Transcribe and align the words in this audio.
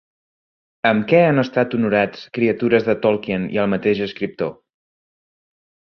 Amb 0.91 1.05
què 1.11 1.19
han 1.25 1.41
estat 1.41 1.75
honorats 1.79 2.23
criatures 2.39 2.89
de 2.89 2.95
Tolkien 3.05 3.47
i 3.59 3.61
el 3.65 3.73
mateix 3.75 4.03
escriptor? 4.07 4.51